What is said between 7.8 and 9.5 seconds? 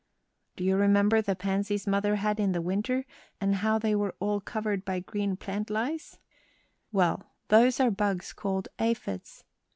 bugs called aphids.